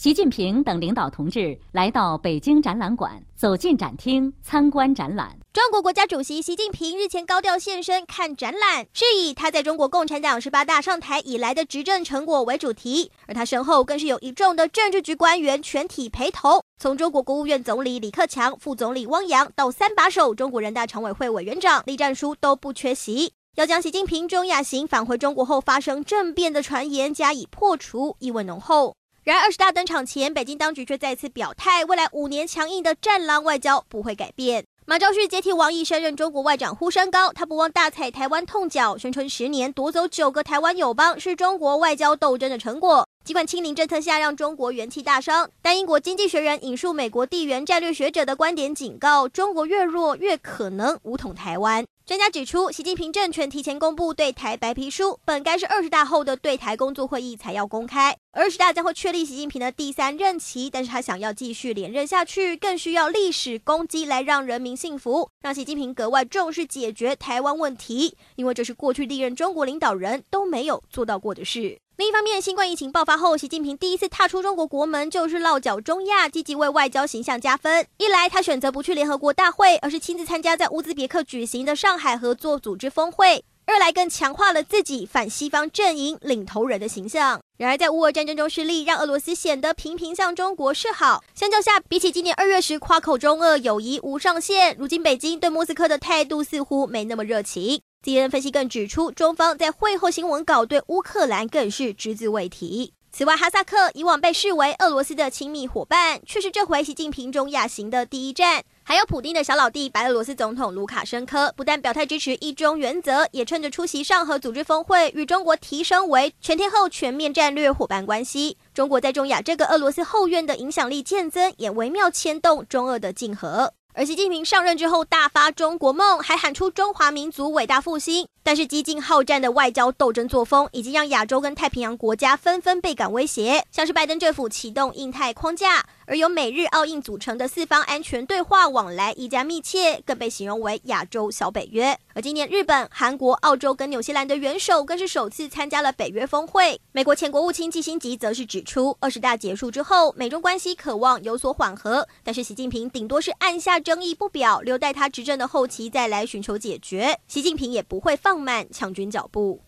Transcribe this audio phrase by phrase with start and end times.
[0.00, 5.38] 习近平等领导同志来到北京展览馆，走进展厅参观展览。
[5.52, 28.94] 中国国家主席习近平日前高调现身看展览，是以他在中国共产党十八大上台以来的执政成果为主题，而他身后更是有一众的政治局官员全体陪同，从中国国务院总理李克强、副总理汪洋到三把手中国人大常委会委员长栗战书都不缺席，要将习近平中亚行返回中国后发生政变的传言加以破除，意味浓厚。
[29.22, 34.64] 然而，二十大登场前，北京当局却再次表态，未来五年强硬的战狼外交不会改变。
[34.86, 43.06] 马昭旭接替王毅升任中国外长呼声高，他不忘大踩台湾痛脚，宣称十年夺走九个台湾友邦是中国外交斗争的成果。
[43.22, 51.84] 尽管清零政策下让中国元气大伤，但英国经济学人引述美国地缘战略学者的观点警告：中国越弱，越可能武统台湾。
[52.06, 58.16] 专家指出，习近平政权提前公布对台白皮书，本该是二十大后的对台工作会议才要公开。
[58.32, 71.80] 二十大将会确立习近平的第三任期，但是他想要继续连任下去，更需要历史功绩来让人民信服，让习近平格外重视解决台湾问题，因为这是过去历任中国领导人都没有做到过的事。
[71.96, 77.84] 另一方面，新冠疫情爆发后，习近平第一次踏出中国国门，就是落脚中亚，积极为外交形象加分。
[77.98, 87.40] 一来，他选择不去联合国大会，而是亲自参加在乌兹别克举行的上海合作组织峰会；二来，更强化了自己反西方阵营领头人的形象。
[87.56, 91.22] 然而，在乌俄战争中失利，让俄罗斯显得频频向中国示好。
[91.36, 97.80] 相较下，比起今年二月时夸口中俄友谊无上限，如今北京对莫斯科的态度似乎没那么热情。
[98.04, 102.94] CNN 分析更指出，中方在会后新闻稿对乌克兰更是只字未提。
[103.12, 108.62] 此外，哈萨克以往被视为俄罗斯的亲密伙伴，却是这回习近平中亚行的第一站。
[108.84, 118.56] 还有普丁的小老弟白俄罗斯总统卢卡申科，不但表态支持一中原则，也趁着出席上合组织峰会，与中国提升为全天候全面战略伙伴关系。
[118.72, 123.72] 中国在中亚这个俄罗斯后院的影响力渐增，也微妙牵动中俄的竞合。
[123.92, 128.28] 而习近平上任之后大发中国梦，还喊出中华民族伟大复兴。
[128.42, 133.64] 但是激进好战的外交斗争作风，已经让亚洲跟太平洋国家纷纷倍感威胁。
[133.70, 141.96] 像是拜登政府启动印太框架，而由美日澳印组成的四方安全对话往来愈加密切，更被形容为亚洲小北约。
[142.14, 146.80] 而今年日本、韩国、澳洲跟纽西兰的元首更是首次参加了北约峰会。
[146.92, 157.18] 美国前国务卿基辛吉则是指出，二十大结束之后，美中关系渴望有所缓和，但是习近平顶多是按下争议不表，留待他执政的后期再来寻求解决。
[157.28, 158.29] 习近平也不会放。
[158.30, 159.60] 放慢抢军脚步。